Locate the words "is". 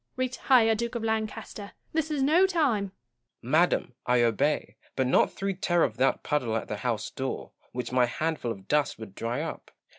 2.09-2.23